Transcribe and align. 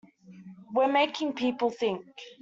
We're 0.73 0.91
making 0.91 1.33
people 1.33 1.69
think. 1.69 2.07